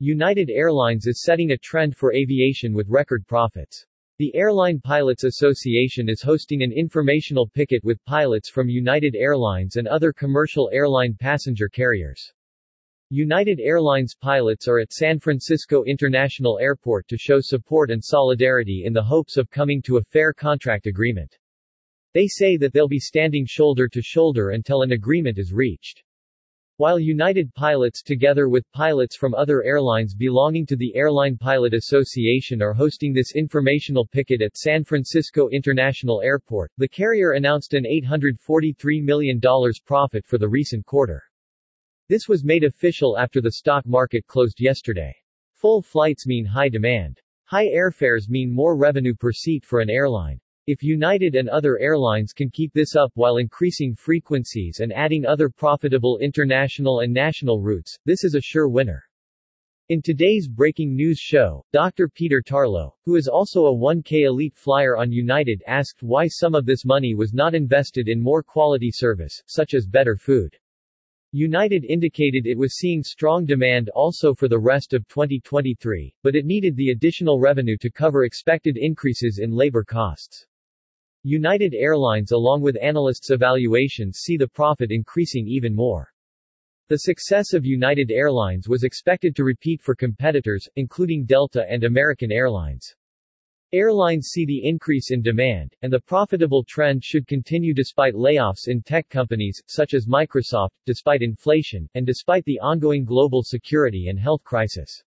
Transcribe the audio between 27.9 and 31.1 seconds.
together with pilots from other airlines belonging to the